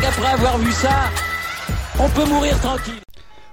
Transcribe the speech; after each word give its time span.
qu'après 0.00 0.32
avoir 0.32 0.58
vu 0.58 0.72
ça, 0.72 1.10
on 1.98 2.08
peut 2.08 2.24
mourir 2.24 2.58
tranquille. 2.60 2.94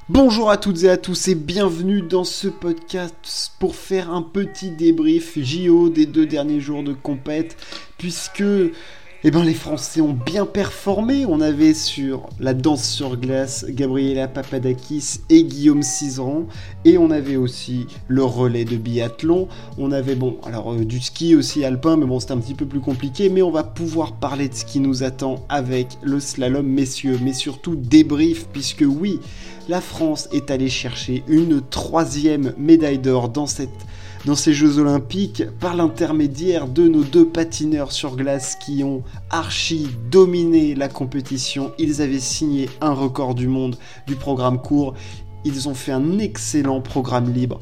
Bonjour 0.10 0.50
à 0.50 0.58
toutes 0.58 0.84
et 0.84 0.90
à 0.90 0.98
tous 0.98 1.28
et 1.28 1.36
bienvenue 1.36 2.02
dans 2.02 2.24
ce 2.24 2.48
podcast 2.48 3.54
pour 3.60 3.76
faire 3.76 4.12
un 4.12 4.22
petit 4.22 4.72
débrief 4.72 5.38
JO 5.38 5.90
des 5.90 6.06
deux 6.06 6.26
derniers 6.26 6.60
jours 6.60 6.84
de 6.84 6.94
compète 6.94 7.56
puisque 7.98 8.44
eh 9.24 9.30
ben, 9.30 9.44
les 9.44 9.54
Français 9.54 10.02
ont 10.02 10.14
bien 10.14 10.48
performé. 10.48 11.28
On 11.28 11.42
avait 11.42 11.76
sur 11.76 12.28
la 12.40 12.56
danse 12.56 12.90
sur 12.90 13.18
glace 13.18 13.66
Gabriela 13.70 14.28
Papadakis 14.28 15.20
et 15.30 15.44
Guillaume 15.44 15.84
Cizeron. 15.84 16.48
Et 16.86 16.98
on 16.98 17.12
avait 17.12 17.36
aussi 17.36 17.86
le 18.08 18.24
relais 18.24 18.66
de 18.66 18.78
biathlon. 18.78 19.48
On 19.78 19.92
avait, 19.92 20.16
bon, 20.16 20.38
alors 20.44 20.74
euh, 20.74 20.86
du 20.86 21.00
ski 21.00 21.36
aussi 21.36 21.64
alpin, 21.64 21.98
mais 21.98 22.08
bon, 22.08 22.20
c'était 22.20 22.34
un 22.34 22.40
petit 22.40 22.56
peu 22.56 22.66
plus 22.66 22.80
compliqué. 22.80 23.30
Mais 23.30 23.44
on 23.44 23.52
va 23.52 23.64
pouvoir 23.64 24.14
parler 24.14 24.50
de 24.50 24.56
ce 24.56 24.66
qui 24.66 24.80
nous 24.80 25.04
attend 25.04 25.46
avec 25.50 26.00
le 26.02 26.20
slalom, 26.20 26.66
messieurs. 26.66 27.20
Mais 27.22 27.34
surtout 27.34 27.76
débrief, 27.76 28.48
puisque 28.48 28.86
oui, 28.88 29.20
la 29.70 29.82
France 29.82 30.30
est 30.32 30.50
allée 30.50 30.70
chercher 30.70 31.24
une 31.28 31.62
troisième 31.62 32.54
médaille 32.58 32.98
d'or 32.98 33.30
dans 33.30 33.46
cette 33.46 33.70
dans 34.26 34.36
ces 34.36 34.54
Jeux 34.54 34.78
Olympiques 34.78 35.44
par 35.60 35.76
l'intermédiaire 35.76 36.68
de 36.68 36.88
nos 36.88 37.04
deux 37.04 37.28
patineurs 37.28 37.92
sur 37.92 38.16
glace 38.16 38.56
qui 38.56 38.84
ont 38.84 39.04
archi 39.30 39.88
dominé 40.12 40.76
la 40.76 40.88
compétition. 40.88 41.72
Ils 41.80 42.02
avaient 42.02 42.20
signé 42.20 42.70
un 42.82 42.94
record 42.94 43.36
du 43.36 43.48
monde 43.48 43.78
du 44.08 44.16
programme 44.16 44.62
court. 44.62 44.94
Ils 45.44 45.70
ont 45.70 45.74
fait 45.74 45.92
un 45.92 46.20
excellent 46.20 46.82
programme 46.82 47.34
libre 47.34 47.60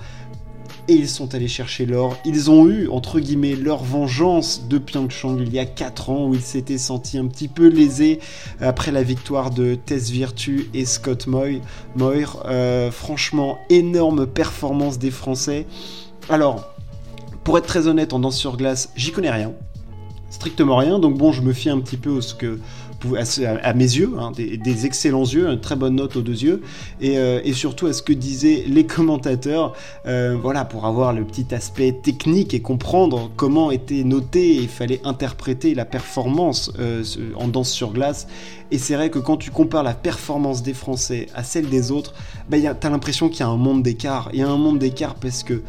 et 0.89 0.93
ils 0.93 1.07
sont 1.07 1.35
allés 1.35 1.47
chercher 1.47 1.85
l'or. 1.85 2.17
Ils 2.25 2.49
ont 2.49 2.67
eu, 2.67 2.89
entre 2.89 3.19
guillemets, 3.19 3.55
leur 3.55 3.83
vengeance 3.83 4.67
de 4.67 4.79
Pyeongchang 4.79 5.37
il 5.39 5.53
y 5.53 5.59
a 5.59 5.65
4 5.65 6.09
ans 6.09 6.27
où 6.27 6.33
ils 6.33 6.41
s'étaient 6.41 6.79
sentis 6.79 7.19
un 7.19 7.27
petit 7.27 7.47
peu 7.47 7.67
lésés 7.67 8.19
après 8.59 8.91
la 8.91 9.03
victoire 9.03 9.51
de 9.51 9.75
Tess 9.75 10.09
Virtue 10.09 10.67
et 10.73 10.85
Scott. 10.85 11.27
Moir. 11.27 12.43
Euh, 12.45 12.89
franchement, 12.89 13.59
énorme 13.69 14.25
performance 14.25 14.97
des 14.97 15.11
Français. 15.11 15.67
Alors, 16.29 16.75
pour 17.43 17.57
être 17.57 17.65
très 17.65 17.87
honnête, 17.87 18.13
en 18.13 18.19
danse 18.19 18.37
sur 18.37 18.55
glace, 18.55 18.91
j'y 18.95 19.11
connais 19.11 19.31
rien. 19.31 19.51
Strictement 20.29 20.77
rien, 20.77 20.99
donc 20.99 21.17
bon, 21.17 21.31
je 21.31 21.41
me 21.41 21.53
fie 21.53 21.71
un 21.71 21.79
petit 21.79 21.97
peu 21.97 22.19
à 23.63 23.73
mes 23.73 23.83
yeux, 23.83 24.11
hein, 24.19 24.31
des, 24.35 24.85
excellents 24.85 25.23
yeux, 25.23 25.47
une 25.49 25.59
très 25.59 25.75
bonne 25.75 25.95
note 25.95 26.15
aux 26.17 26.21
deux 26.21 26.43
yeux, 26.43 26.61
et, 27.01 27.17
euh, 27.17 27.41
surtout 27.53 27.87
à 27.87 27.93
ce 27.93 28.03
que 28.03 28.13
disaient 28.13 28.63
les 28.67 28.85
commentateurs, 28.85 29.73
euh, 30.05 30.37
voilà, 30.39 30.65
pour 30.65 30.85
avoir 30.85 31.13
le 31.13 31.25
petit 31.25 31.47
aspect 31.55 31.93
technique 31.93 32.53
et 32.53 32.61
comprendre 32.61 33.31
comment 33.35 33.71
était 33.71 34.03
noté 34.03 34.49
et 34.51 34.61
il 34.61 34.69
fallait 34.69 35.01
interpréter 35.03 35.73
la 35.73 35.85
performance 35.85 36.71
euh, 36.77 37.03
en 37.35 37.47
danse 37.47 37.71
sur 37.71 37.91
glace. 37.91 38.27
Et 38.69 38.77
c'est 38.77 38.93
vrai 38.93 39.09
que 39.09 39.17
quand 39.17 39.37
tu 39.37 39.49
compares 39.49 39.81
la 39.81 39.95
performance 39.95 40.61
des 40.61 40.75
Français 40.75 41.25
à 41.33 41.43
celle 41.43 41.69
des 41.69 41.89
autres, 41.89 42.13
bah, 42.49 42.57
t'as 42.79 42.89
l'impression 42.91 43.29
qu'il 43.29 43.39
y 43.39 43.43
a 43.43 43.47
un 43.47 43.57
monde 43.57 43.81
d'écart. 43.81 44.29
Il 44.31 44.39
y 44.39 44.43
a 44.43 44.47
un 44.47 44.57
monde 44.57 44.77
d'écart 44.77 45.15
parce 45.15 45.41
que 45.41 45.63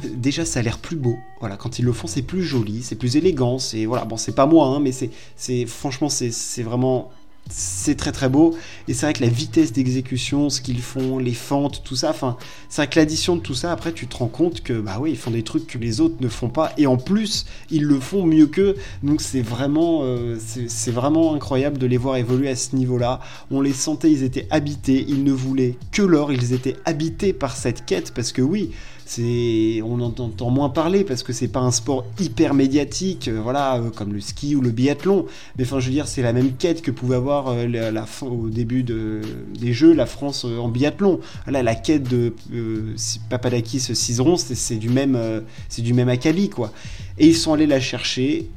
déjà 0.00 0.44
ça 0.44 0.60
a 0.60 0.62
l'air 0.62 0.78
plus 0.78 0.96
beau. 0.96 1.18
Voilà, 1.40 1.56
quand 1.56 1.78
ils 1.78 1.84
le 1.84 1.92
font, 1.92 2.06
c'est 2.06 2.22
plus 2.22 2.42
joli, 2.42 2.82
c'est 2.82 2.96
plus 2.96 3.16
élégant. 3.16 3.58
C'est 3.58 3.84
voilà, 3.84 4.04
bon, 4.04 4.16
c'est 4.16 4.34
pas 4.34 4.46
moi, 4.46 4.66
hein, 4.66 4.80
mais 4.80 4.92
c'est, 4.92 5.66
franchement, 5.66 6.08
c'est 6.08 6.62
vraiment 6.62 7.10
c'est 7.50 7.96
très 7.96 8.12
très 8.12 8.28
beau 8.28 8.56
et 8.86 8.94
c'est 8.94 9.04
vrai 9.04 9.12
que 9.12 9.20
la 9.20 9.28
vitesse 9.28 9.72
d'exécution, 9.72 10.48
ce 10.48 10.60
qu'ils 10.60 10.80
font, 10.80 11.18
les 11.18 11.34
fentes, 11.34 11.82
tout 11.84 11.96
ça, 11.96 12.10
enfin, 12.10 12.36
c'est 12.68 12.82
vrai 12.82 12.88
que 12.88 12.98
l'addition 12.98 13.34
de 13.34 13.40
tout 13.40 13.54
ça, 13.54 13.72
après 13.72 13.92
tu 13.92 14.06
te 14.06 14.16
rends 14.16 14.28
compte 14.28 14.62
que 14.62 14.80
bah 14.80 14.98
oui, 15.00 15.10
ils 15.10 15.16
font 15.16 15.32
des 15.32 15.42
trucs 15.42 15.66
que 15.66 15.76
les 15.76 16.00
autres 16.00 16.14
ne 16.20 16.28
font 16.28 16.48
pas 16.48 16.72
et 16.78 16.86
en 16.86 16.96
plus 16.96 17.44
ils 17.70 17.84
le 17.84 17.98
font 17.98 18.24
mieux 18.24 18.46
qu'eux, 18.46 18.76
donc 19.02 19.20
c'est 19.20 19.42
vraiment, 19.42 20.00
euh, 20.02 20.38
c'est 20.68 20.92
vraiment 20.92 21.34
incroyable 21.34 21.78
de 21.78 21.86
les 21.86 21.96
voir 21.96 22.16
évoluer 22.16 22.48
à 22.48 22.56
ce 22.56 22.76
niveau-là. 22.76 23.20
On 23.50 23.60
les 23.60 23.72
sentait, 23.72 24.10
ils 24.10 24.22
étaient 24.22 24.46
habités, 24.50 25.04
ils 25.08 25.24
ne 25.24 25.32
voulaient 25.32 25.76
que 25.90 26.02
l'or, 26.02 26.32
ils 26.32 26.52
étaient 26.52 26.76
habités 26.84 27.32
par 27.32 27.56
cette 27.56 27.84
quête 27.84 28.12
parce 28.14 28.32
que 28.32 28.40
oui, 28.40 28.70
on 29.18 30.00
en 30.00 30.06
entend 30.06 30.50
moins 30.50 30.68
parler 30.68 31.04
parce 31.04 31.22
que 31.22 31.32
c'est 31.32 31.48
pas 31.48 31.60
un 31.60 31.70
sport 31.70 32.04
hyper 32.20 32.54
médiatique, 32.54 33.28
euh, 33.28 33.40
voilà, 33.42 33.76
euh, 33.76 33.90
comme 33.90 34.12
le 34.12 34.20
ski 34.20 34.54
ou 34.54 34.60
le 34.60 34.70
biathlon. 34.70 35.26
Mais 35.58 35.64
enfin, 35.64 35.80
je 35.80 35.86
veux 35.86 35.92
dire, 35.92 36.08
c'est 36.08 36.22
la 36.22 36.32
même 36.32 36.52
quête 36.54 36.82
que 36.82 36.90
pouvait 36.90 37.16
avoir 37.16 37.48
euh, 37.48 37.66
la, 37.66 38.06
au 38.22 38.48
début 38.48 38.82
des 38.82 39.72
Jeux 39.72 39.92
la 39.92 40.06
France 40.06 40.44
en 40.44 40.68
biathlon. 40.68 41.20
La 41.46 41.74
quête 41.74 42.04
de 42.04 42.34
Papadakis 43.28 43.80
Cizeron, 43.94 44.36
c'est 44.36 44.76
du 44.76 44.88
même, 44.88 45.18
c'est 45.68 45.82
du 45.82 45.94
même 45.94 46.08
acabit 46.08 46.48
quoi. 46.48 46.72
Et 47.18 47.28
ils 47.28 47.36
sont 47.36 47.52
allés 47.52 47.66
la 47.66 47.80
chercher 47.80 48.48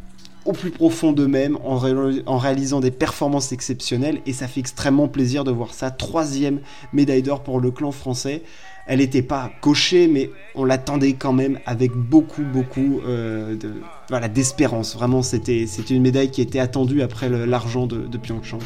au 0.45 0.53
plus 0.53 0.69
profond 0.69 1.11
d'eux-mêmes 1.11 1.57
en, 1.63 1.81
en, 2.25 2.37
réalisant 2.37 2.79
des 2.79 2.91
performances 2.91 3.51
exceptionnelles 3.51 4.21
et 4.25 4.33
ça 4.33 4.47
fait 4.47 4.59
extrêmement 4.59 5.07
plaisir 5.07 5.43
de 5.43 5.51
voir 5.51 5.73
ça. 5.73 5.89
Troisième 5.89 6.59
médaille 6.93 7.23
d'or 7.23 7.41
pour 7.43 7.59
le 7.59 7.71
clan 7.71 7.91
français 7.91 8.43
elle 8.87 8.99
n'était 8.99 9.23
pas 9.23 9.51
cochée, 9.61 10.07
mais 10.07 10.29
on 10.53 10.63
l'attendait 10.63 11.13
quand 11.13 11.33
même 11.33 11.59
avec 11.65 11.91
beaucoup, 11.91 12.43
beaucoup 12.43 13.01
euh, 13.05 13.55
de, 13.55 13.73
voilà, 14.09 14.27
d'espérance. 14.27 14.95
Vraiment, 14.95 15.23
c'était, 15.23 15.65
une 15.89 16.03
médaille 16.03 16.29
qui 16.29 16.41
était 16.41 16.59
attendue 16.59 17.01
après 17.01 17.29
l'argent 17.29 17.87
de, 17.87 17.97
de 18.05 18.17
Pyeongchang. 18.17 18.59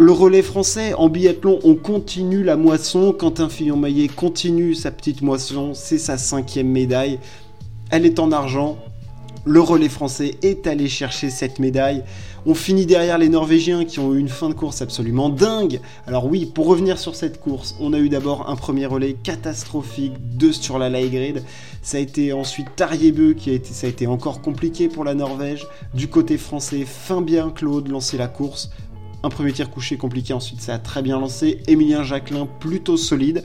Le 0.00 0.12
relais 0.12 0.42
français 0.42 0.94
en 0.94 1.08
biathlon, 1.08 1.58
on 1.64 1.74
continue 1.74 2.44
la 2.44 2.56
moisson. 2.56 3.12
Quentin 3.12 3.48
Fillon-Maillet 3.48 4.06
continue 4.06 4.74
sa 4.74 4.92
petite 4.92 5.22
moisson. 5.22 5.72
C'est 5.74 5.98
sa 5.98 6.16
cinquième 6.16 6.68
médaille. 6.68 7.18
Elle 7.90 8.06
est 8.06 8.20
en 8.20 8.30
argent. 8.30 8.78
Le 9.44 9.60
relais 9.60 9.88
français 9.88 10.36
est 10.42 10.68
allé 10.68 10.88
chercher 10.88 11.30
cette 11.30 11.58
médaille. 11.58 12.04
On 12.46 12.54
finit 12.54 12.86
derrière 12.86 13.18
les 13.18 13.28
Norvégiens 13.28 13.84
qui 13.84 13.98
ont 13.98 14.14
eu 14.14 14.18
une 14.18 14.28
fin 14.28 14.48
de 14.48 14.54
course 14.54 14.80
absolument 14.80 15.28
dingue. 15.28 15.80
Alors 16.06 16.26
oui, 16.26 16.46
pour 16.46 16.66
revenir 16.66 16.98
sur 16.98 17.14
cette 17.14 17.40
course, 17.40 17.74
on 17.80 17.92
a 17.92 17.98
eu 17.98 18.08
d'abord 18.08 18.48
un 18.48 18.56
premier 18.56 18.86
relais 18.86 19.14
catastrophique, 19.14 20.12
deux 20.36 20.52
sur 20.52 20.78
la 20.78 20.88
light. 20.88 21.42
Ça 21.82 21.96
a 21.96 22.00
été 22.00 22.32
ensuite 22.32 22.68
Tariebeu 22.76 23.34
qui 23.34 23.50
a 23.50 23.54
été, 23.54 23.72
ça 23.72 23.86
a 23.86 23.90
été 23.90 24.06
encore 24.06 24.40
compliqué 24.40 24.88
pour 24.88 25.04
la 25.04 25.14
Norvège. 25.14 25.66
Du 25.94 26.08
côté 26.08 26.38
français, 26.38 26.84
fin 26.84 27.22
bien 27.22 27.50
Claude 27.50 27.88
lancer 27.88 28.18
la 28.18 28.28
course. 28.28 28.70
Un 29.22 29.30
premier 29.30 29.52
tir 29.52 29.70
couché 29.70 29.96
compliqué, 29.96 30.32
ensuite 30.32 30.60
ça 30.60 30.74
a 30.74 30.78
très 30.78 31.02
bien 31.02 31.18
lancé. 31.18 31.60
Emilien 31.66 32.02
Jacquelin 32.04 32.46
plutôt 32.60 32.96
solide. 32.96 33.44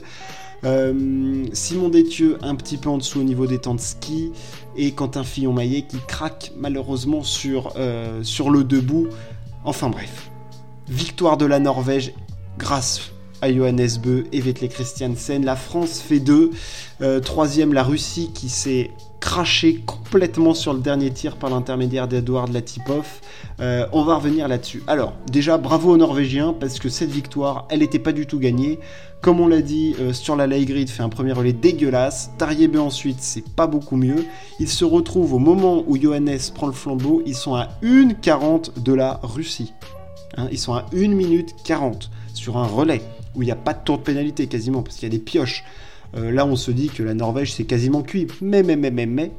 Euh, 0.64 1.46
Simon 1.52 1.88
Détieux 1.88 2.38
un 2.42 2.54
petit 2.54 2.76
peu 2.76 2.88
en 2.88 2.98
dessous 2.98 3.20
au 3.20 3.24
niveau 3.24 3.46
des 3.46 3.58
temps 3.58 3.74
de 3.74 3.80
ski 3.80 4.32
et 4.76 4.92
Quentin 4.92 5.24
Fillon-Maillet 5.24 5.82
qui 5.82 5.98
craque 6.06 6.52
malheureusement 6.56 7.22
sur, 7.22 7.72
euh, 7.76 8.22
sur 8.22 8.50
le 8.50 8.64
debout. 8.64 9.08
Enfin 9.64 9.90
bref, 9.90 10.30
victoire 10.88 11.36
de 11.36 11.46
la 11.46 11.58
Norvège 11.58 12.12
grâce 12.58 13.13
à 13.44 13.52
Johannes 13.52 13.98
Beu 14.02 14.24
et 14.32 14.40
Vetle 14.40 14.68
Christiansen. 14.68 15.44
La 15.44 15.54
France 15.54 16.00
fait 16.00 16.18
deux. 16.18 16.50
Euh, 17.02 17.20
troisième, 17.20 17.74
la 17.74 17.82
Russie 17.82 18.30
qui 18.32 18.48
s'est 18.48 18.90
craché 19.20 19.82
complètement 19.84 20.54
sur 20.54 20.72
le 20.72 20.80
dernier 20.80 21.10
tir 21.10 21.36
par 21.36 21.50
l'intermédiaire 21.50 22.08
d'Edouard 22.08 22.50
Latipov. 22.50 23.04
Euh, 23.60 23.86
on 23.92 24.02
va 24.02 24.16
revenir 24.16 24.48
là-dessus. 24.48 24.82
Alors, 24.86 25.12
déjà, 25.30 25.58
bravo 25.58 25.92
aux 25.92 25.96
Norvégiens 25.98 26.54
parce 26.58 26.78
que 26.78 26.88
cette 26.88 27.10
victoire, 27.10 27.66
elle 27.68 27.80
n'était 27.80 27.98
pas 27.98 28.12
du 28.12 28.26
tout 28.26 28.38
gagnée. 28.38 28.78
Comme 29.20 29.40
on 29.40 29.46
l'a 29.46 29.60
dit, 29.60 29.94
euh, 30.00 30.14
sur 30.14 30.36
la 30.36 30.48
grid, 30.48 30.88
fait 30.88 31.02
un 31.02 31.10
premier 31.10 31.32
relais 31.32 31.52
dégueulasse. 31.52 32.30
Tariebe 32.38 32.76
ensuite, 32.76 33.18
c'est 33.20 33.46
pas 33.46 33.66
beaucoup 33.66 33.96
mieux. 33.96 34.24
Il 34.58 34.70
se 34.70 34.86
retrouve 34.86 35.34
au 35.34 35.38
moment 35.38 35.84
où 35.86 36.00
Johannes 36.00 36.38
prend 36.54 36.66
le 36.66 36.72
flambeau, 36.72 37.22
ils 37.26 37.36
sont 37.36 37.54
à 37.54 37.68
1,40 37.82 38.82
de 38.82 38.94
la 38.94 39.20
Russie. 39.22 39.74
Hein, 40.38 40.48
ils 40.50 40.58
sont 40.58 40.72
à 40.72 40.86
1 40.94 41.08
minute 41.08 41.54
40 41.64 42.10
sur 42.32 42.56
un 42.56 42.66
relais 42.66 43.02
où 43.34 43.42
il 43.42 43.46
n'y 43.46 43.52
a 43.52 43.56
pas 43.56 43.74
de 43.74 43.82
tour 43.84 43.98
de 43.98 44.02
pénalité 44.02 44.46
quasiment 44.46 44.82
parce 44.82 44.96
qu'il 44.96 45.04
y 45.04 45.12
a 45.12 45.16
des 45.16 45.22
pioches. 45.22 45.64
Euh, 46.16 46.30
là, 46.30 46.46
on 46.46 46.56
se 46.56 46.70
dit 46.70 46.88
que 46.88 47.02
la 47.02 47.14
Norvège, 47.14 47.52
c'est 47.54 47.64
quasiment 47.64 48.02
cuit. 48.02 48.26
Mais, 48.40 48.62
mais, 48.62 48.76
mais, 48.76 48.90
mais, 48.90 49.06
mais, 49.06 49.32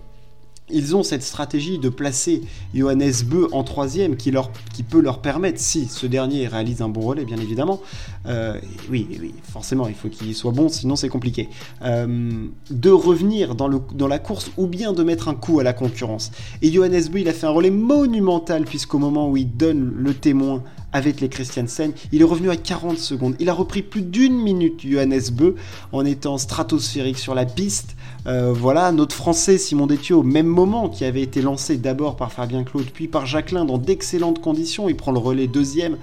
ils 0.70 0.96
ont 0.96 1.04
cette 1.04 1.22
stratégie 1.22 1.78
de 1.78 1.90
placer 1.90 2.42
Johannes 2.74 3.14
Beu 3.26 3.48
en 3.52 3.64
troisième 3.64 4.16
qui, 4.16 4.32
leur, 4.32 4.52
qui 4.74 4.82
peut 4.82 5.00
leur 5.00 5.20
permettre, 5.20 5.60
si 5.60 5.86
ce 5.86 6.08
dernier 6.08 6.48
réalise 6.48 6.82
un 6.82 6.90
bon 6.90 7.02
relais, 7.02 7.24
bien 7.24 7.38
évidemment, 7.38 7.82
euh, 8.26 8.60
oui, 8.90 9.08
oui, 9.22 9.36
forcément, 9.44 9.88
il 9.88 9.94
faut 9.94 10.10
qu'il 10.10 10.34
soit 10.34 10.52
bon, 10.52 10.68
sinon 10.68 10.96
c'est 10.96 11.10
compliqué, 11.10 11.50
euh, 11.84 12.48
de 12.72 12.90
revenir 12.90 13.54
dans, 13.54 13.68
le, 13.68 13.80
dans 13.94 14.08
la 14.08 14.18
course 14.18 14.52
ou 14.58 14.66
bien 14.66 14.92
de 14.92 15.04
mettre 15.04 15.28
un 15.28 15.36
coup 15.36 15.60
à 15.60 15.64
la 15.64 15.74
concurrence. 15.74 16.32
Et 16.64 16.72
Johannes 16.72 17.10
Beu, 17.12 17.20
il 17.20 17.30
a 17.30 17.34
fait 17.34 17.46
un 17.46 17.52
relais 17.52 17.70
monumental 17.70 18.66
puisqu'au 18.66 18.98
moment 18.98 19.30
où 19.30 19.38
il 19.38 19.56
donne 19.56 19.94
le 19.96 20.14
témoin 20.16 20.64
avec 20.96 21.20
les 21.20 21.28
Christiansen. 21.28 21.92
Il 22.14 22.22
est 22.22 22.26
revenu 22.26 22.50
à 22.50 22.56
40 22.56 22.98
secondes. 22.98 23.36
Il 23.40 23.50
a 23.50 23.54
repris 23.54 23.82
plus 23.82 24.02
d'une 24.02 24.42
minute 24.42 24.80
Johannes 24.88 25.30
Beu 25.34 25.56
en 25.92 26.06
étant 26.06 26.38
stratosphérique 26.38 27.18
sur 27.18 27.36
la 27.36 27.46
piste. 27.46 27.98
Euh, 28.28 28.54
voilà, 28.56 28.94
notre 28.94 29.14
Français 29.14 29.58
Simon 29.58 29.88
Détieux, 29.88 30.16
au 30.16 30.24
même 30.24 30.48
moment, 30.48 30.88
qui 30.88 31.04
avait 31.04 31.22
été 31.22 31.42
lancé 31.42 31.76
d'abord 31.76 32.16
par 32.16 32.32
Fabien 32.32 32.64
Claude, 32.64 32.86
puis 32.94 33.10
par 33.10 33.26
Jacqueline 33.26 33.66
dans 33.66 33.78
d'excellentes 33.78 34.40
conditions. 34.40 34.88
Il 34.88 34.96
prend 34.96 35.12
le 35.12 35.20
relais 35.20 35.48
deuxième. 35.48 35.98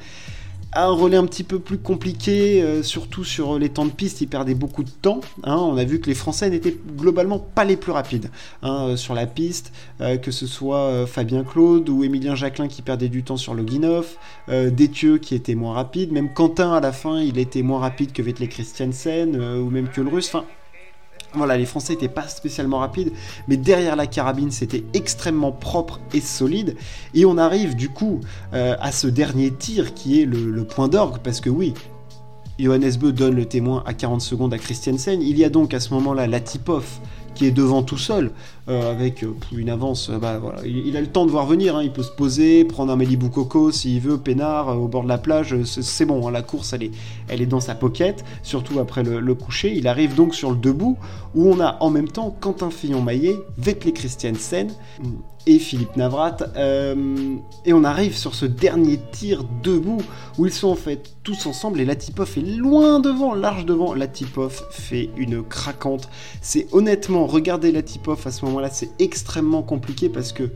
Un 0.74 0.90
relais 0.90 1.16
un 1.16 1.26
petit 1.26 1.44
peu 1.44 1.58
plus 1.58 1.78
compliqué, 1.78 2.62
euh, 2.62 2.82
surtout 2.82 3.24
sur 3.24 3.58
les 3.58 3.69
temps 3.69 3.84
de 3.84 3.90
piste, 3.90 4.20
il 4.20 4.28
perdait 4.28 4.54
beaucoup 4.54 4.84
de 4.84 4.90
temps. 4.90 5.20
Hein. 5.44 5.56
On 5.56 5.76
a 5.76 5.84
vu 5.84 6.00
que 6.00 6.06
les 6.06 6.14
Français 6.14 6.48
n'étaient 6.48 6.76
globalement 6.96 7.38
pas 7.38 7.64
les 7.64 7.76
plus 7.76 7.92
rapides 7.92 8.30
hein, 8.62 8.88
euh, 8.88 8.96
sur 8.96 9.14
la 9.14 9.26
piste, 9.26 9.72
euh, 10.00 10.16
que 10.16 10.30
ce 10.30 10.46
soit 10.46 11.06
Fabien 11.06 11.44
Claude 11.44 11.88
ou 11.88 12.04
Émilien 12.04 12.34
Jacquelin 12.34 12.69
qui 12.69 12.82
perdait 12.82 13.08
du 13.08 13.22
temps 13.22 13.36
sur 13.36 13.54
Loginov, 13.54 14.16
Détieux 14.48 15.19
qui 15.19 15.34
était 15.34 15.54
moins 15.54 15.74
rapide, 15.74 16.12
même 16.12 16.32
Quentin 16.32 16.72
à 16.72 16.80
la 16.80 16.92
fin 16.92 17.20
il 17.20 17.38
était 17.38 17.62
moins 17.62 17.80
rapide 17.80 18.12
que 18.12 18.22
Vettel 18.22 18.48
Christiansen 18.48 19.36
ou 19.36 19.70
même 19.70 19.88
que 19.88 20.00
le 20.00 20.08
Russe. 20.08 20.28
Enfin, 20.28 20.44
voilà, 21.34 21.56
les 21.56 21.67
Français 21.67 21.94
n'étaient 21.94 22.08
pas 22.08 22.29
spécialement 22.29 22.79
rapides, 22.79 23.12
mais 23.49 23.56
derrière 23.56 23.96
la 23.96 24.06
carabine, 24.06 24.50
c'était 24.50 24.84
extrêmement 24.94 25.52
propre 25.52 26.00
et 26.12 26.20
solide. 26.20 26.76
Et 27.14 27.25
on 27.25 27.38
arrive 27.38 27.75
du 27.75 27.88
coup 27.88 28.20
euh, 28.52 28.76
à 28.81 28.93
ce 28.93 29.06
dernier 29.06 29.50
tir 29.50 29.94
qui 29.94 30.23
est 30.23 30.26
le, 30.26 30.64
point 30.64 30.88
d'orgue, 30.88 31.19
parce 31.23 31.40
que 31.40 31.50
oui, 31.50 31.75
Johannes 32.58 32.96
Beu 32.99 33.12
donne 33.12 33.34
le 33.34 33.46
témoin 33.46 33.82
à 33.87 33.94
40 33.94 34.20
secondes 34.20 34.55
à 34.55 34.58
Christiansen. 34.58 35.20
Il 35.23 35.38
y 35.38 35.44
a 35.44 35.49
donc 35.49 35.75
à 35.75 35.81
ce 35.81 35.93
moment-là 35.94 36.26
Latipov 36.26 36.84
qui 37.34 37.46
est 37.46 37.50
devant 37.50 37.82
tout 37.82 37.99
seul, 37.99 38.31
euh, 38.69 38.90
avec 38.90 39.25
euh, 39.25 39.34
une 39.52 39.70
avance. 39.70 40.08
Euh, 40.11 40.19
bah, 40.19 40.40
il, 40.64 40.96
a 40.96 41.00
le 41.00 41.06
temps 41.06 41.26
de 41.26 41.31
voir 41.31 41.46
venir, 41.46 41.76
hein. 41.76 41.82
il 41.82 41.93
peut 41.93 42.02
se 42.02 42.11
poser, 42.11 42.64
prendre 42.64 42.93
un 42.93 42.96
Malibu 42.96 43.29
Coco 43.29 43.73
s'il 43.73 44.00
veut, 44.00 44.19
peinard, 44.19 44.81
au 44.81 44.88
bord 44.88 45.02
de 45.02 45.08
la 45.08 45.19
plage, 45.19 45.56
c'est 45.64 46.05
bon, 46.05 46.26
hein. 46.26 46.31
la 46.31 46.43
course 46.43 46.73
elle 46.73 46.84
est, 46.84 46.90
elle 47.29 47.43
est 47.43 47.46
dans 47.46 47.61
sa 47.61 47.75
pocket, 47.75 48.25
surtout 48.43 48.79
après 48.79 49.02
le, 49.02 49.34
coucher. 49.34 49.73
Il 49.75 49.88
arrive 49.88 50.14
donc 50.14 50.34
sur 50.34 50.50
le 50.50 50.56
debout, 50.56 50.99
où 51.34 51.49
on 51.49 51.61
a 51.61 51.76
en 51.81 51.90
même 51.90 52.08
temps 52.08 52.37
Quentin 52.38 52.70
Fillon-Maillet, 52.70 53.37
Vettel 53.58 53.93
Christiansen, 53.93 54.70
et 55.46 55.58
Philippe 55.58 55.96
Navrat. 55.96 56.37
Et 57.64 57.73
on 57.73 57.82
arrive 57.82 58.17
sur 58.17 58.34
ce 58.34 58.46
dernier 58.46 59.00
tir 59.11 59.43
debout 59.62 60.02
où 60.38 60.46
ils 60.46 60.52
sont 60.52 60.69
en 60.69 60.76
fait 60.76 61.12
tous 61.23 61.46
ensemble 61.46 61.81
et 61.81 61.84
Latipov 61.84 62.37
est 62.37 62.40
loin 62.40 62.99
devant, 63.00 63.34
large 63.34 63.64
devant. 63.64 63.94
Latipov 63.94 64.64
fait 64.70 65.11
une 65.17 65.43
craquante. 65.43 66.08
C'est 66.40 66.67
honnêtement, 66.73 67.21
regarder 67.26 67.72
Latipov 67.72 68.26
à 68.26 68.30
ce 68.30 68.44
moment-là, 68.44 68.70
c'est 68.70 68.90
extrêmement 69.00 69.62
compliqué 69.62 70.08
parce 70.08 70.32
que 70.32 70.50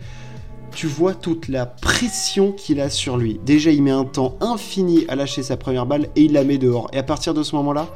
tu 0.73 0.87
vois 0.87 1.15
toute 1.15 1.49
la 1.49 1.65
pression 1.65 2.53
qu'il 2.53 2.81
a 2.81 2.91
sur 2.91 3.17
lui. 3.17 3.41
Déjà, 3.45 3.71
il 3.71 3.83
met 3.83 3.91
un 3.91 4.05
temps 4.05 4.37
infini 4.41 5.05
à 5.09 5.17
lâcher 5.17 5.43
sa 5.43 5.57
première 5.57 5.87
balle 5.87 6.09
et 6.17 6.23
il 6.23 6.33
la 6.33 6.45
met 6.45 6.59
dehors. 6.59 6.89
Et 6.93 6.99
à 6.99 7.03
partir 7.03 7.33
de 7.33 7.43
ce 7.43 7.57
moment-là, 7.57 7.89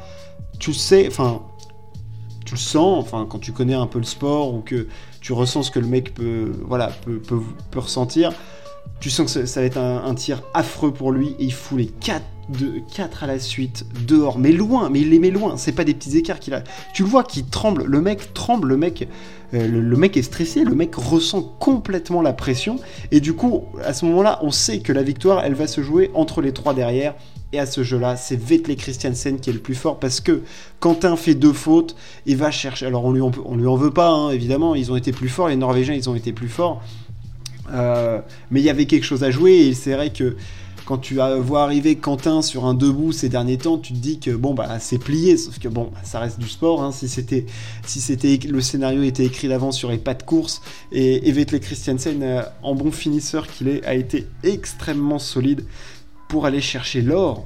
tu 0.59 0.73
sais, 0.73 1.07
enfin, 1.07 1.43
tu 2.45 2.55
le 2.55 2.59
sens, 2.59 3.03
enfin, 3.03 3.27
quand 3.29 3.39
tu 3.39 3.51
connais 3.51 3.73
un 3.73 3.87
peu 3.87 3.99
le 3.99 4.05
sport 4.05 4.53
ou 4.53 4.61
que 4.61 4.87
tu 5.21 5.33
ressens 5.33 5.63
ce 5.63 5.71
que 5.71 5.79
le 5.79 5.87
mec 5.87 6.13
peut, 6.13 6.51
voilà, 6.65 6.87
peut, 7.05 7.21
ressentir. 7.75 8.33
Tu 9.01 9.09
sens 9.09 9.33
que 9.33 9.45
ça, 9.47 9.59
va 9.59 9.65
être 9.65 9.77
un, 9.77 10.13
tir 10.13 10.43
affreux 10.53 10.93
pour 10.93 11.11
lui 11.11 11.29
et 11.39 11.45
il 11.45 11.53
fout 11.53 11.79
les 11.79 11.87
4, 11.87 12.23
de, 12.49 12.73
4 12.93 13.23
à 13.23 13.27
la 13.27 13.39
suite 13.39 13.83
dehors, 14.07 14.37
mais 14.37 14.51
loin, 14.51 14.91
mais 14.91 15.01
il 15.01 15.09
les 15.09 15.17
met 15.17 15.31
loin. 15.31 15.57
C'est 15.57 15.71
pas 15.71 15.83
des 15.83 15.95
petits 15.95 16.15
écarts 16.17 16.39
qu'il 16.39 16.53
a. 16.53 16.61
Tu 16.93 17.01
le 17.01 17.09
vois 17.09 17.23
qui 17.23 17.43
tremble, 17.43 17.83
le 17.83 17.99
mec 17.99 18.33
tremble, 18.35 18.67
le 18.67 18.77
mec, 18.77 19.07
euh, 19.55 19.67
le, 19.67 19.97
mec 19.97 20.17
est 20.17 20.21
stressé, 20.21 20.63
le 20.63 20.75
mec 20.75 20.93
ressent 20.93 21.41
complètement 21.59 22.21
la 22.21 22.31
pression 22.31 22.75
et 23.11 23.21
du 23.21 23.33
coup, 23.33 23.63
à 23.83 23.93
ce 23.93 24.05
moment-là, 24.05 24.39
on 24.43 24.51
sait 24.51 24.81
que 24.81 24.93
la 24.93 25.01
victoire, 25.01 25.43
elle 25.43 25.55
va 25.55 25.65
se 25.65 25.81
jouer 25.81 26.11
entre 26.13 26.41
les 26.41 26.53
trois 26.53 26.75
derrière 26.75 27.15
et 27.53 27.59
à 27.59 27.65
ce 27.65 27.83
jeu-là, 27.83 28.15
c'est 28.15 28.39
Vettel 28.39 28.75
Christiansen 28.75 29.39
qui 29.39 29.49
est 29.49 29.53
le 29.53 29.59
plus 29.59 29.75
fort 29.75 29.99
parce 29.99 30.21
que 30.21 30.43
Quentin 30.79 31.15
fait 31.15 31.35
deux 31.35 31.53
fautes 31.53 31.95
et 32.27 32.35
va 32.35 32.51
chercher. 32.51 32.85
Alors 32.85 33.03
on 33.03 33.11
lui 33.11 33.21
en, 33.21 33.31
on 33.45 33.57
lui 33.57 33.67
en 33.67 33.75
veut 33.75 33.91
pas, 33.91 34.09
hein, 34.09 34.29
évidemment. 34.29 34.75
Ils 34.75 34.91
ont 34.91 34.95
été 34.95 35.11
plus 35.11 35.27
forts, 35.27 35.49
les 35.49 35.55
Norvégiens, 35.55 35.95
ils 35.95 36.07
ont 36.09 36.15
été 36.15 36.33
plus 36.33 36.47
forts. 36.49 36.81
Euh, 37.71 38.19
mais 38.49 38.59
il 38.59 38.63
y 38.63 38.69
avait 38.69 38.85
quelque 38.85 39.03
chose 39.05 39.23
à 39.23 39.31
jouer 39.31 39.53
et 39.67 39.73
c'est 39.73 39.93
vrai 39.93 40.11
que 40.11 40.35
quand 40.85 40.97
tu 40.97 41.15
vois 41.15 41.63
arriver 41.63 41.95
Quentin 41.95 42.41
sur 42.41 42.65
un 42.65 42.73
debout 42.73 43.11
ces 43.11 43.29
derniers 43.29 43.57
temps, 43.57 43.77
tu 43.77 43.93
te 43.93 43.97
dis 43.97 44.19
que 44.19 44.31
bon 44.31 44.53
bah 44.53 44.79
c'est 44.79 44.97
plié, 44.97 45.37
sauf 45.37 45.59
que 45.59 45.67
bon 45.67 45.91
ça 46.03 46.19
reste 46.19 46.39
du 46.39 46.49
sport. 46.49 46.83
Hein. 46.83 46.91
si 46.91 47.07
c'était 47.07 47.45
si 47.85 48.01
c'était 48.01 48.39
le 48.47 48.61
scénario 48.61 49.03
était 49.03 49.25
écrit 49.25 49.47
d'avance 49.47 49.77
sur 49.77 49.89
les 49.89 49.97
pas 49.97 50.15
de 50.15 50.23
course 50.23 50.61
et, 50.91 51.27
et 51.27 51.31
Vettel 51.31 51.59
Christiansen 51.59 52.21
euh, 52.23 52.41
en 52.63 52.75
bon 52.75 52.91
finisseur 52.91 53.47
qu'il 53.47 53.67
est 53.67 53.85
a 53.85 53.93
été 53.93 54.27
extrêmement 54.43 55.19
solide 55.19 55.65
pour 56.27 56.45
aller 56.45 56.61
chercher 56.61 57.01
l'or 57.01 57.45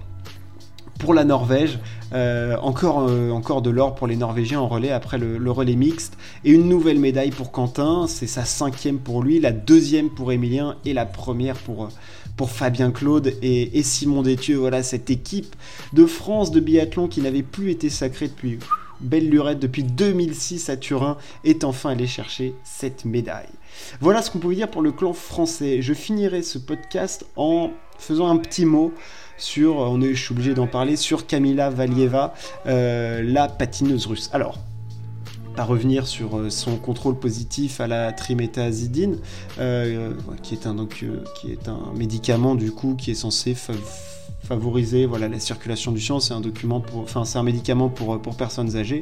pour 0.99 1.13
la 1.13 1.23
Norvège. 1.23 1.79
Euh, 2.13 2.55
encore, 2.61 3.07
euh, 3.09 3.31
encore 3.31 3.61
de 3.61 3.69
l'or 3.69 3.95
pour 3.95 4.07
les 4.07 4.15
Norvégiens 4.15 4.59
en 4.59 4.67
relais 4.67 4.91
après 4.91 5.17
le, 5.17 5.51
relais 5.51 5.75
mixte. 5.75 6.17
Et 6.43 6.51
une 6.51 6.69
nouvelle 6.69 6.99
médaille 6.99 7.31
pour 7.31 7.51
Quentin. 7.51 8.05
C'est 8.07 8.27
sa 8.27 8.45
cinquième 8.45 8.99
pour 8.99 9.23
lui, 9.23 9.39
la 9.39 9.51
deuxième 9.51 10.09
pour 10.09 10.31
Emilien 10.31 10.75
et 10.85 10.93
la 10.93 11.05
première 11.05 11.57
pour, 11.57 11.89
pour 12.37 12.51
Fabien 12.51 12.91
Claude 12.91 13.33
et, 13.41 13.83
Simon 13.83 14.21
Détieux. 14.21 14.57
Voilà 14.57 14.83
cette 14.83 15.09
équipe 15.09 15.55
de 15.93 16.05
France 16.05 16.51
de 16.51 16.59
biathlon 16.59 17.07
qui 17.07 17.21
n'avait 17.21 17.43
plus 17.43 17.71
été 17.71 17.89
sacrée 17.89 18.27
depuis 18.27 18.59
belle 19.01 19.29
lurette 19.29 19.59
depuis 19.59 19.83
2006 19.83 20.69
à 20.69 20.77
Turin 20.77 21.17
est 21.43 21.65
enfin 21.65 21.91
allé 21.91 22.07
chercher 22.07 22.55
cette 22.63 23.03
médaille. 23.03 23.49
Voilà 23.99 24.21
ce 24.21 24.31
qu'on 24.31 24.39
pouvait 24.39 24.55
dire 24.55 24.71
pour 24.71 24.81
le 24.81 24.93
clan 24.93 25.11
français. 25.11 25.81
Je 25.81 25.93
finirai 25.93 26.41
ce 26.43 26.57
podcast 26.57 27.25
en 27.35 27.71
faisons 27.97 28.27
un 28.27 28.37
petit 28.37 28.65
mot 28.65 28.93
sur, 29.37 29.77
on 29.77 30.01
est, 30.01 30.13
je 30.13 30.23
suis 30.23 30.33
obligé 30.33 30.53
d'en 30.53 30.67
parler, 30.67 30.95
sur 30.95 31.27
Kamila 31.27 31.69
Valieva, 31.69 32.33
euh, 32.67 33.21
la 33.23 33.47
patineuse 33.47 34.05
russe. 34.05 34.29
Alors, 34.33 34.59
pas 35.55 35.63
revenir 35.63 36.07
sur 36.07 36.37
euh, 36.37 36.49
son 36.49 36.77
contrôle 36.77 37.17
positif 37.17 37.79
à 37.79 37.87
la 37.87 38.11
triméthazidine, 38.11 39.17
euh, 39.59 40.13
qui, 40.43 40.53
est 40.55 40.67
un, 40.67 40.75
médicament 41.95 42.55
du 42.55 42.71
coup 42.71 42.95
qui 42.95 43.11
est 43.11 43.15
censé 43.15 43.55
favoriser 44.43 45.05
voilà, 45.05 45.27
la 45.27 45.39
circulation 45.39 45.91
du 45.91 46.01
sang. 46.01 46.19
C'est 46.19 46.33
un 46.33 46.41
un 46.41 47.43
médicament 47.43 47.89
pour, 47.89 48.21
pour 48.21 48.35
personnes 48.35 48.75
âgées. 48.75 49.01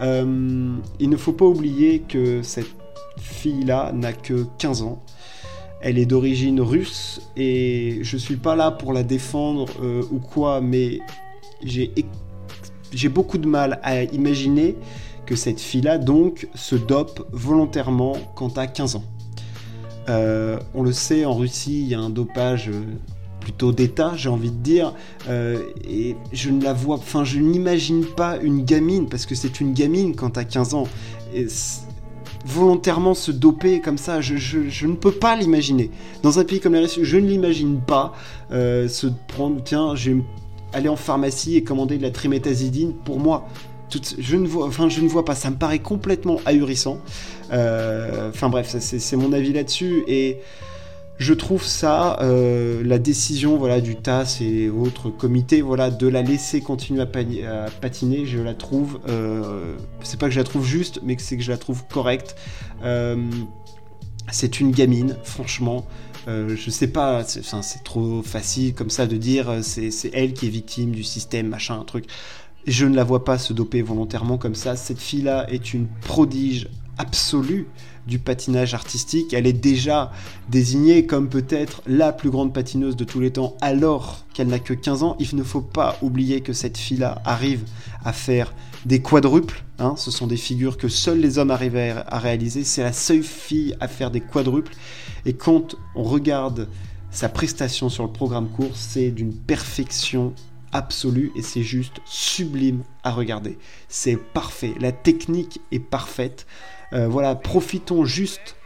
il 0.00 1.10
ne 1.10 1.16
faut 1.16 1.32
pas 1.32 1.46
oublier 1.46 2.00
que 2.00 2.42
cette 2.42 2.70
fille-là 3.18 3.92
n'a 3.92 4.12
que 4.12 4.46
15 4.58 4.82
ans. 4.82 5.02
Elle 5.88 5.98
est 5.98 6.06
d'origine 6.06 6.60
russe 6.60 7.20
et 7.36 8.00
je 8.02 8.16
suis 8.16 8.34
pas 8.34 8.56
là 8.56 8.72
pour 8.72 8.92
la 8.92 9.04
défendre 9.04 9.68
euh, 9.80 10.02
ou 10.10 10.18
quoi, 10.18 10.60
mais 10.60 10.98
j'ai 11.62 13.08
beaucoup 13.08 13.38
de 13.38 13.46
mal 13.46 13.78
à 13.84 14.02
imaginer 14.02 14.74
que 15.26 15.36
cette 15.36 15.60
fille-là 15.60 15.98
donc 15.98 16.48
se 16.56 16.74
dope 16.74 17.28
volontairement 17.30 18.16
quand 18.34 18.58
à 18.58 18.66
15 18.66 18.96
ans. 18.96 19.04
Euh, 20.08 20.58
on 20.74 20.82
le 20.82 20.90
sait, 20.90 21.24
en 21.24 21.34
Russie, 21.34 21.82
il 21.82 21.88
y 21.88 21.94
a 21.94 22.00
un 22.00 22.10
dopage 22.10 22.68
euh, 22.68 22.82
plutôt 23.38 23.70
d'État, 23.70 24.14
j'ai 24.16 24.28
envie 24.28 24.50
de 24.50 24.56
dire, 24.56 24.92
et 25.28 26.16
je 26.32 26.50
ne 26.50 26.64
la 26.64 26.72
vois, 26.72 26.96
enfin, 26.96 27.22
je 27.22 27.38
n'imagine 27.38 28.04
pas 28.04 28.38
une 28.38 28.64
gamine, 28.64 29.08
parce 29.08 29.24
que 29.24 29.36
c'est 29.36 29.60
une 29.60 29.72
gamine 29.72 30.16
quand 30.16 30.36
à 30.36 30.42
15 30.42 30.74
ans. 30.74 30.88
Volontairement 32.44 33.14
se 33.14 33.30
doper 33.30 33.80
comme 33.80 33.98
ça. 33.98 34.20
Je, 34.20 34.86
ne 34.86 34.94
peux 34.94 35.12
pas 35.12 35.36
l'imaginer. 35.36 35.90
Dans 36.22 36.38
un 36.38 36.44
pays 36.44 36.60
comme 36.60 36.74
la 36.74 36.80
Russie, 36.80 37.00
je 37.02 37.16
ne 37.16 37.26
l'imagine 37.26 37.80
pas 37.80 38.12
euh, 38.52 38.88
se 38.88 39.06
prendre, 39.28 39.62
tiens, 39.64 39.94
je 39.94 40.12
vais 40.12 40.22
aller 40.72 40.88
en 40.88 40.96
pharmacie 40.96 41.56
et 41.56 41.64
commander 41.64 41.98
de 41.98 42.02
la 42.02 42.10
triméthazidine 42.10 42.92
pour 42.92 43.18
moi. 43.18 43.48
je, 44.18 44.36
ne 44.36 44.46
vois, 44.46 44.66
enfin, 44.66 44.88
je 44.88 45.00
ne 45.00 45.08
vois 45.08 45.24
pas, 45.24 45.34
ça 45.34 45.50
me 45.50 45.56
paraît 45.56 45.78
complètement 45.78 46.40
ahurissant. 46.44 46.98
Euh, 47.52 48.30
enfin 48.30 48.48
bref, 48.48 48.76
c'est 48.78 49.16
mon 49.16 49.32
avis 49.32 49.52
là-dessus. 49.52 50.04
Et 50.06 50.38
je 51.18 51.32
trouve 51.32 51.64
ça, 51.64 52.18
euh, 52.20 52.82
la 52.84 52.98
décision 52.98 53.56
voilà, 53.56 53.80
du 53.80 53.96
TAS 53.96 54.38
et 54.42 54.68
autres 54.68 55.08
comités, 55.08 55.62
voilà, 55.62 55.90
de 55.90 56.06
la 56.06 56.22
laisser 56.22 56.60
continuer 56.60 57.00
à, 57.00 57.06
patiner, 57.06 58.26
je 58.26 58.38
la 58.38 58.54
trouve, 58.54 59.00
euh, 59.08 59.76
c'est 60.02 60.20
pas 60.20 60.26
que 60.26 60.32
je 60.32 60.38
la 60.38 60.44
trouve 60.44 60.66
juste, 60.66 61.00
mais 61.02 61.16
c'est 61.18 61.38
que 61.38 61.42
je 61.42 61.50
la 61.50 61.56
trouve 61.56 61.84
correcte. 61.86 62.36
Euh, 62.82 63.16
c'est 64.30 64.60
une 64.60 64.72
gamine, 64.72 65.16
franchement. 65.24 65.86
je 66.26 66.70
sais 66.70 66.88
pas, 66.88 67.24
c'est 67.24 67.84
trop 67.84 68.22
facile 68.22 68.74
comme 68.74 68.90
ça 68.90 69.06
de 69.06 69.16
dire 69.16 69.60
c'est 69.62 70.10
elle 70.12 70.34
qui 70.34 70.46
est 70.46 70.50
victime 70.50 70.90
du 70.90 71.04
système, 71.04 71.46
machin, 71.46 71.78
un 71.80 71.84
truc. 71.84 72.06
Je 72.66 72.84
ne 72.84 72.96
la 72.96 73.04
vois 73.04 73.24
pas 73.24 73.38
se 73.38 73.52
doper 73.52 73.80
volontairement 73.80 74.36
comme 74.36 74.56
ça. 74.56 74.74
Cette 74.74 74.98
fille-là 74.98 75.46
est 75.48 75.72
une 75.72 75.86
prodige 76.02 76.68
absolue 76.98 77.68
du 78.06 78.18
patinage 78.18 78.74
artistique. 78.74 79.32
Elle 79.32 79.46
est 79.46 79.52
déjà 79.52 80.12
désignée 80.48 81.06
comme 81.06 81.28
peut-être 81.28 81.82
la 81.86 82.12
plus 82.12 82.30
grande 82.30 82.52
patineuse 82.52 82.96
de 82.96 83.04
tous 83.04 83.20
les 83.20 83.32
temps 83.32 83.56
alors 83.60 84.24
qu'elle 84.34 84.48
n'a 84.48 84.58
que 84.58 84.74
15 84.74 85.02
ans. 85.02 85.16
Il 85.18 85.36
ne 85.36 85.42
faut 85.42 85.60
pas 85.60 85.96
oublier 86.02 86.40
que 86.40 86.52
cette 86.52 86.78
fille-là 86.78 87.20
arrive 87.24 87.64
à 88.04 88.12
faire 88.12 88.52
des 88.84 89.02
quadruples. 89.02 89.64
Hein. 89.78 89.94
Ce 89.96 90.10
sont 90.10 90.26
des 90.26 90.36
figures 90.36 90.78
que 90.78 90.88
seuls 90.88 91.20
les 91.20 91.38
hommes 91.38 91.50
arrivent 91.50 91.76
à 91.76 92.18
réaliser. 92.18 92.64
C'est 92.64 92.82
la 92.82 92.92
seule 92.92 93.22
fille 93.22 93.74
à 93.80 93.88
faire 93.88 94.10
des 94.10 94.20
quadruples. 94.20 94.74
Et 95.24 95.32
quand 95.32 95.76
on 95.94 96.02
regarde 96.02 96.68
sa 97.10 97.28
prestation 97.28 97.88
sur 97.88 98.04
le 98.04 98.12
programme 98.12 98.48
court, 98.48 98.72
c'est 98.74 99.10
d'une 99.10 99.34
perfection 99.34 100.34
absolue 100.72 101.32
et 101.36 101.42
c'est 101.42 101.62
juste 101.62 102.00
sublime 102.04 102.82
à 103.02 103.10
regarder. 103.12 103.58
C'est 103.88 104.16
parfait, 104.16 104.74
la 104.80 104.92
technique 104.92 105.60
est 105.72 105.80
parfaite. 105.80 106.46
Euh, 106.92 107.08
voilà, 107.08 107.34
profitons 107.34 108.04
juste 108.04 108.56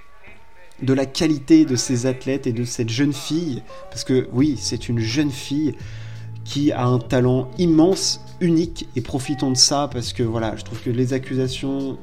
de 0.82 0.92
la 0.92 1.06
qualité 1.06 1.64
de 1.64 1.76
ces 1.76 2.06
athlètes 2.06 2.46
et 2.46 2.52
de 2.52 2.64
cette 2.64 2.88
jeune 2.88 3.12
fille, 3.12 3.62
parce 3.90 4.04
que 4.04 4.28
oui, 4.32 4.56
c'est 4.58 4.88
une 4.88 4.98
jeune 4.98 5.30
fille 5.30 5.74
qui 6.44 6.72
a 6.72 6.86
un 6.86 6.98
talent 6.98 7.50
immense, 7.58 8.20
unique, 8.40 8.88
et 8.96 9.00
profitons 9.00 9.50
de 9.50 9.56
ça 9.56 9.88
parce 9.92 10.12
que 10.12 10.22
voilà, 10.22 10.56
je 10.56 10.64
trouve 10.64 10.80
que 10.80 10.90
les 10.90 11.12
accusations 11.12 11.98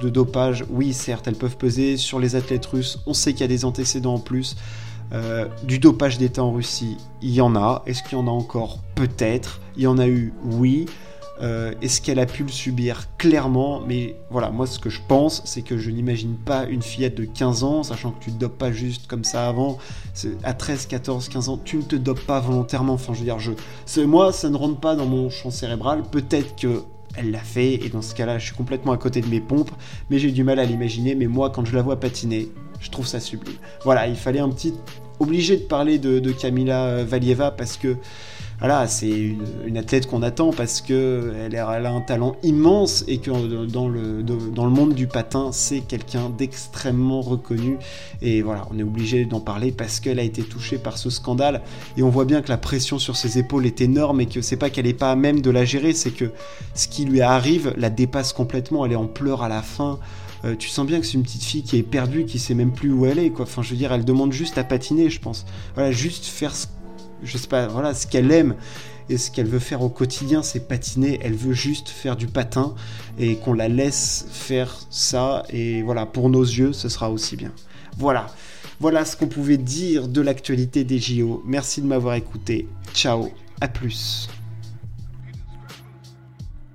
de 0.00 0.08
dopage, 0.08 0.64
oui, 0.70 0.92
certes, 0.92 1.28
elles 1.28 1.36
peuvent 1.36 1.56
peser 1.56 1.96
sur 1.96 2.18
les 2.18 2.36
athlètes 2.36 2.66
russes. 2.66 2.98
On 3.06 3.14
sait 3.14 3.32
qu'il 3.32 3.42
y 3.42 3.44
a 3.44 3.48
des 3.48 3.64
antécédents 3.64 4.14
en 4.14 4.18
plus. 4.18 4.56
Euh, 5.12 5.46
du 5.64 5.78
dopage 5.78 6.18
d'État 6.18 6.42
en 6.42 6.52
Russie, 6.52 6.96
il 7.20 7.30
y 7.30 7.40
en 7.40 7.54
a. 7.54 7.82
Est-ce 7.86 8.02
qu'il 8.02 8.18
y 8.18 8.20
en 8.20 8.26
a 8.26 8.30
encore 8.30 8.78
Peut-être? 8.94 9.60
Il 9.76 9.82
y 9.82 9.86
en 9.86 9.98
a 9.98 10.06
eu, 10.06 10.32
oui. 10.44 10.86
Euh, 11.40 11.72
est-ce 11.82 12.00
qu'elle 12.00 12.18
a 12.18 12.26
pu 12.26 12.44
le 12.44 12.48
subir? 12.48 13.08
Clairement, 13.18 13.82
mais 13.86 14.16
voilà, 14.30 14.50
moi 14.50 14.66
ce 14.66 14.78
que 14.78 14.90
je 14.90 15.00
pense, 15.08 15.42
c'est 15.44 15.62
que 15.62 15.76
je 15.76 15.90
n'imagine 15.90 16.36
pas 16.36 16.66
une 16.66 16.82
fillette 16.82 17.16
de 17.16 17.24
15 17.24 17.64
ans, 17.64 17.82
sachant 17.82 18.12
que 18.12 18.22
tu 18.22 18.30
te 18.30 18.38
dopes 18.38 18.56
pas 18.56 18.70
juste 18.70 19.08
comme 19.08 19.24
ça 19.24 19.48
avant, 19.48 19.78
à 20.44 20.54
13, 20.54 20.86
14, 20.86 21.28
15 21.28 21.48
ans, 21.48 21.58
tu 21.62 21.78
ne 21.78 21.82
te 21.82 21.96
dopes 21.96 22.24
pas 22.26 22.38
volontairement, 22.38 22.92
enfin 22.92 23.12
je 23.12 23.20
veux 23.20 23.24
dire, 23.24 23.38
moi 24.06 24.32
ça 24.32 24.50
ne 24.50 24.56
rentre 24.56 24.78
pas 24.78 24.94
dans 24.94 25.06
mon 25.06 25.30
champ 25.30 25.50
cérébral, 25.50 26.02
peut-être 26.02 26.54
que 26.54 26.82
elle 27.16 27.30
l'a 27.30 27.40
fait, 27.40 27.74
et 27.74 27.88
dans 27.88 28.02
ce 28.02 28.14
cas-là, 28.14 28.38
je 28.38 28.46
suis 28.46 28.54
complètement 28.54 28.92
à 28.92 28.96
côté 28.96 29.20
de 29.20 29.26
mes 29.26 29.40
pompes, 29.40 29.70
mais 30.10 30.18
j'ai 30.18 30.30
du 30.30 30.44
mal 30.44 30.60
à 30.60 30.64
l'imaginer, 30.64 31.14
mais 31.14 31.26
moi 31.26 31.50
quand 31.50 31.64
je 31.64 31.74
la 31.74 31.82
vois 31.82 31.98
patiner, 31.98 32.50
je 32.78 32.90
trouve 32.90 33.06
ça 33.06 33.20
sublime. 33.20 33.56
Voilà, 33.84 34.06
il 34.06 34.16
fallait 34.16 34.40
un 34.40 34.50
petit... 34.50 34.74
obligé 35.18 35.56
de 35.56 35.62
parler 35.62 35.98
de, 35.98 36.18
de 36.18 36.32
Kamila 36.32 37.04
Valieva 37.04 37.50
parce 37.50 37.76
que 37.76 37.96
c'est 38.86 39.34
une, 39.66 39.76
athlète 39.76 40.06
qu'on 40.06 40.22
attend 40.22 40.52
parce 40.52 40.80
que 40.80 41.32
elle, 41.44 41.56
a 41.56 41.92
un 41.92 42.00
talent 42.00 42.36
immense 42.44 43.04
et 43.08 43.18
que 43.18 43.30
dans 43.66 43.88
le, 43.88 44.22
dans 44.22 44.64
le 44.64 44.70
monde 44.70 44.94
du 44.94 45.08
patin, 45.08 45.50
c'est 45.50 45.80
quelqu'un 45.80 46.30
d'extrêmement 46.30 47.22
reconnu. 47.22 47.78
Et 48.20 48.40
voilà, 48.40 48.66
on 48.70 48.78
est 48.78 48.84
obligé 48.84 49.24
d'en 49.24 49.40
parler 49.40 49.72
parce 49.72 49.98
qu'elle 49.98 50.20
a 50.20 50.22
été 50.22 50.42
touchée 50.42 50.78
par 50.78 50.96
ce 50.96 51.10
scandale 51.10 51.62
et 51.96 52.04
on 52.04 52.08
voit 52.08 52.24
bien 52.24 52.40
que 52.40 52.50
la 52.50 52.58
pression 52.58 53.00
sur 53.00 53.16
ses 53.16 53.38
épaules 53.38 53.66
est 53.66 53.80
énorme 53.80 54.20
et 54.20 54.26
que 54.26 54.40
c'est 54.40 54.56
pas 54.56 54.70
qu'elle 54.70 54.86
est 54.86 54.94
pas 54.94 55.10
à 55.10 55.16
même 55.16 55.40
de 55.40 55.50
la 55.50 55.64
gérer, 55.64 55.92
c'est 55.92 56.12
que 56.12 56.30
ce 56.74 56.86
qui 56.86 57.04
lui 57.04 57.20
arrive 57.20 57.74
la 57.76 57.90
dépasse 57.90 58.32
complètement. 58.32 58.86
Elle 58.86 58.92
est 58.92 58.96
en 58.96 59.08
pleurs 59.08 59.42
à 59.42 59.48
la 59.48 59.62
fin. 59.62 59.98
Euh, 60.44 60.56
tu 60.56 60.68
sens 60.68 60.86
bien 60.86 61.00
que 61.00 61.06
c'est 61.06 61.14
une 61.14 61.22
petite 61.22 61.44
fille 61.44 61.62
qui 61.62 61.76
est 61.76 61.82
perdue, 61.82 62.24
qui 62.24 62.38
sait 62.38 62.54
même 62.54 62.72
plus 62.72 62.92
où 62.92 63.06
elle 63.06 63.18
est, 63.18 63.30
quoi. 63.30 63.44
Enfin, 63.44 63.62
je 63.62 63.70
veux 63.70 63.76
dire, 63.76 63.92
elle 63.92 64.04
demande 64.04 64.32
juste 64.32 64.58
à 64.58 64.64
patiner, 64.64 65.10
je 65.10 65.20
pense. 65.20 65.46
Voilà, 65.74 65.92
juste 65.92 66.24
faire 66.24 66.54
ce 66.54 66.66
je 67.22 67.38
sais 67.38 67.48
pas, 67.48 67.66
voilà, 67.68 67.94
ce 67.94 68.06
qu'elle 68.06 68.30
aime 68.32 68.54
et 69.08 69.18
ce 69.18 69.30
qu'elle 69.30 69.46
veut 69.46 69.58
faire 69.58 69.82
au 69.82 69.88
quotidien, 69.88 70.42
c'est 70.42 70.68
patiner. 70.68 71.18
Elle 71.22 71.34
veut 71.34 71.52
juste 71.52 71.88
faire 71.88 72.16
du 72.16 72.26
patin 72.26 72.74
et 73.18 73.36
qu'on 73.36 73.52
la 73.52 73.68
laisse 73.68 74.26
faire 74.30 74.78
ça. 74.90 75.44
Et 75.50 75.82
voilà, 75.82 76.06
pour 76.06 76.30
nos 76.30 76.44
yeux, 76.44 76.72
ce 76.72 76.88
sera 76.88 77.10
aussi 77.10 77.36
bien. 77.36 77.52
Voilà, 77.98 78.26
voilà 78.80 79.04
ce 79.04 79.16
qu'on 79.16 79.28
pouvait 79.28 79.58
dire 79.58 80.08
de 80.08 80.20
l'actualité 80.20 80.84
des 80.84 80.98
JO. 80.98 81.42
Merci 81.46 81.82
de 81.82 81.86
m'avoir 81.86 82.14
écouté. 82.14 82.68
Ciao, 82.94 83.30
à 83.60 83.68
plus. 83.68 84.28